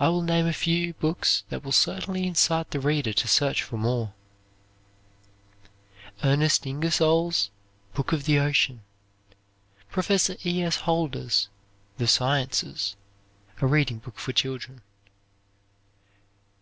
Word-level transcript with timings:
I 0.00 0.08
will 0.08 0.22
name 0.22 0.46
a 0.46 0.54
few 0.54 0.94
books 0.94 1.44
that 1.50 1.62
will 1.62 1.70
certainly 1.70 2.26
incite 2.26 2.70
the 2.70 2.80
reader 2.80 3.12
to 3.12 3.28
search 3.28 3.62
for 3.62 3.76
more: 3.76 4.14
Ernest 6.22 6.64
Ingersoll's 6.64 7.50
"Book 7.92 8.12
of 8.12 8.24
the 8.24 8.38
Ocean." 8.38 8.80
Professor 9.90 10.36
E. 10.46 10.62
S. 10.62 10.76
Holder's 10.76 11.50
"The 11.98 12.08
Sciences," 12.08 12.96
a 13.60 13.66
reading 13.66 13.98
book 13.98 14.18
for 14.18 14.32
children. 14.32 14.80